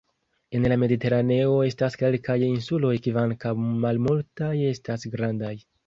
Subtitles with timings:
[0.59, 5.59] En la Mediteraneo estas kelkaj insuloj kvankam malmultaj estas grandaj.